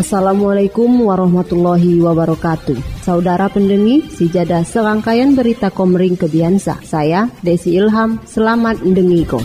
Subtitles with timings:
[0.00, 3.04] Assalamualaikum warahmatullahi wabarakatuh.
[3.04, 6.80] Saudara pendengi, sijada serangkaian berita komering kebiasa.
[6.80, 9.44] Saya Desi Ilham, selamat mendengiko.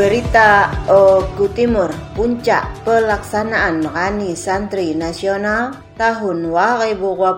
[0.00, 7.36] Berita Oku Timur, puncak pelaksanaan Rani Santri Nasional tahun 2022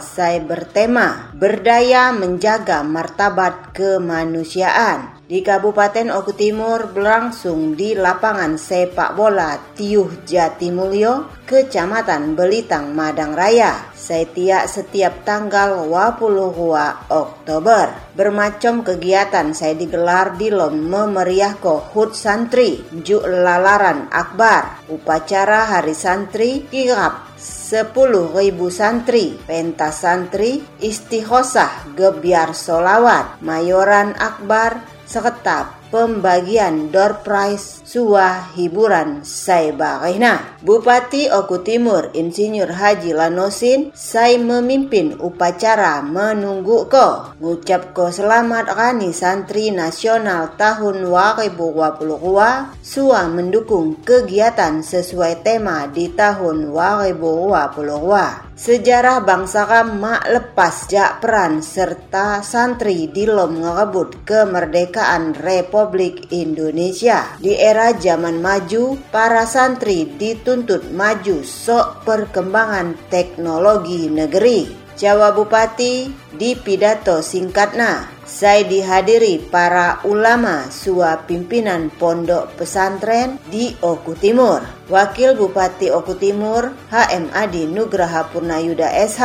[0.00, 5.19] saya bertema Berdaya Menjaga Martabat Kemanusiaan.
[5.30, 13.94] Di Kabupaten Oku Timur berlangsung di lapangan sepak bola Tiuh Jatimulyo, Kecamatan Belitang, Madang Raya.
[13.94, 18.10] Setiap setiap tanggal 22 Oktober.
[18.10, 26.66] Bermacam kegiatan saya digelar di lom memeriah kohut santri, juk lalaran akbar, upacara hari santri,
[26.66, 28.34] kirap 10.000
[28.66, 40.62] santri, pentas santri, istihosah, gebiar solawat, mayoran akbar, serta pembagian door prize suah hiburan Saibarina.
[40.62, 47.34] Bupati Oku Timur Insinyur Haji Lanosin saya memimpin upacara menunggu ko.
[47.42, 56.70] Ngucap ko selamat Rani Santri Nasional tahun 2022 suah mendukung kegiatan sesuai tema di tahun
[56.70, 58.50] 2022.
[58.60, 65.32] Sejarah bangsa mak lepas jak peran serta santri di lom ngerebut kemerdekaan
[65.80, 67.40] Republik Indonesia.
[67.40, 74.68] Di era zaman maju, para santri dituntut maju sok perkembangan teknologi negeri.
[75.00, 84.12] Jawa Bupati di pidato singkatnya saya dihadiri para ulama sua pimpinan pondok pesantren di Oku
[84.20, 84.60] Timur.
[84.92, 89.24] Wakil Bupati Oku Timur HM Adi Nugraha Purnayuda SH,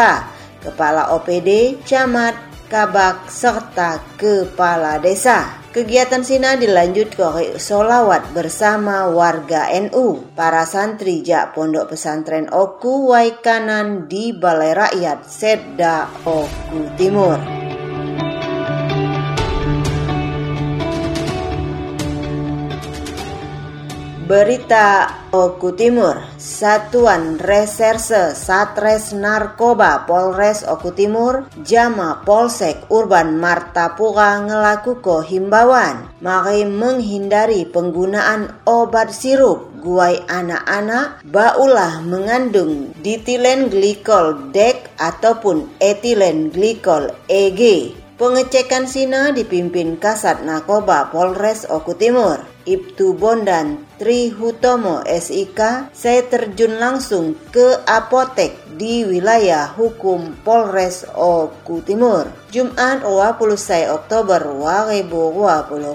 [0.64, 5.64] Kepala OPD, Camat, Kabak, serta Kepala Desa.
[5.72, 10.28] Kegiatan Sina dilanjut ke solawat bersama warga NU.
[10.36, 17.40] Para santri jak pondok pesantren Oku Waikanan di Balai Rakyat Sedda Oku Timur.
[24.28, 35.20] Berita Oku Timur, Satuan Reserse Satres Narkoba Polres Oku Timur, Jama Polsek Urban Martapura ngelakuko
[35.28, 46.48] himbauan, mari menghindari penggunaan obat sirup guai anak-anak baulah mengandung ditilen glikol dek ataupun etilen
[46.48, 47.92] glikol EG.
[48.16, 52.55] Pengecekan Sina dipimpin Kasat Narkoba Polres Oku Timur.
[52.66, 61.86] Ibtu Bondan Tri Hutomo SIK, saya terjun langsung ke apotek di wilayah hukum Polres Oku
[61.86, 62.26] Timur.
[62.50, 65.94] Jumat 21 Oktober 2022.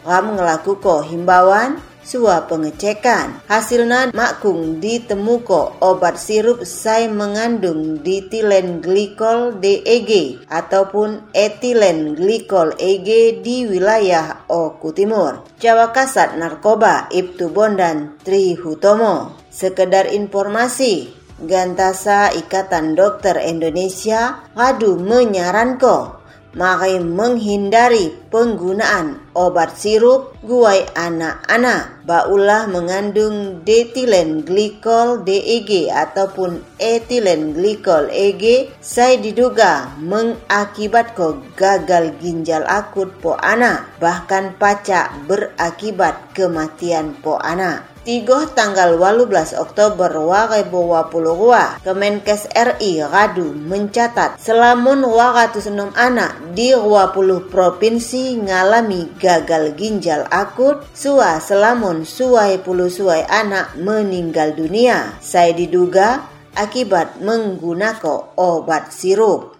[0.00, 10.40] Ram ngelakuko himbauan Sua pengecekan, hasilnya makung ditemuko obat sirup saya mengandung ditilen glikol DEG
[10.48, 15.44] ataupun etilen glikol EG di wilayah Oku Timur.
[15.60, 19.36] Jawa Kasat Narkoba Ibtu Bondan Tri Hutomo.
[19.52, 26.19] Sekedar informasi, Gantasa Ikatan Dokter Indonesia ngadu menyaranko
[26.54, 32.02] mari menghindari penggunaan obat sirup guai anak-anak.
[32.06, 43.14] Baulah mengandung detilen glikol DEG ataupun etilen glikol EG saya diduga mengakibatkan gagal ginjal akut
[43.22, 47.86] po anak bahkan pacak berakibat kematian po anak.
[48.10, 58.34] Tigoh tanggal 18 Oktober 2022, Kemenkes RI Radu mencatat selamun 206 anak di 20 provinsi
[58.34, 65.14] ngalami gagal ginjal akut, sua selamun suai puluh suai anak meninggal dunia.
[65.22, 66.26] Saya diduga
[66.58, 69.59] akibat menggunakan obat sirup.